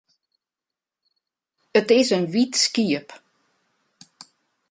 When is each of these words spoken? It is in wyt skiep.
It 1.79 1.87
is 1.99 2.09
in 2.17 2.25
wyt 2.33 2.53
skiep. 2.63 3.09